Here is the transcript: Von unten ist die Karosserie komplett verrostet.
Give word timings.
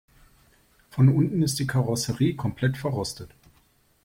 Von 0.89 1.09
unten 1.09 1.43
ist 1.43 1.59
die 1.59 1.67
Karosserie 1.67 2.35
komplett 2.35 2.75
verrostet. 2.75 3.29